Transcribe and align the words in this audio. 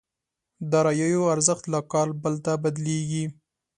داراییو 0.71 1.31
ارزښت 1.35 1.63
له 1.73 1.79
کال 1.91 2.09
بل 2.23 2.35
ته 2.45 2.53
بدلېږي. 2.63 3.25